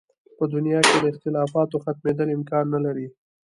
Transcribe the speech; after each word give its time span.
په 0.37 0.43
دې 0.45 0.51
دنیا 0.55 0.79
کې 0.87 0.97
د 0.99 1.05
اختلافاتو 1.13 1.81
ختمېدل 1.85 2.27
امکان 2.37 2.65
نه 2.73 2.79
لري. 2.85 3.07